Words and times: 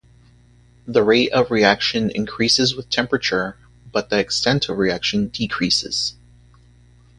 The 0.87 1.03
rate 1.03 1.31
of 1.31 1.51
reaction 1.51 2.09
increases 2.09 2.73
with 2.75 2.89
temperature, 2.89 3.59
but 3.91 4.09
the 4.09 4.17
extent 4.17 4.67
of 4.67 4.79
reaction 4.79 5.27
decreases. 5.27 6.15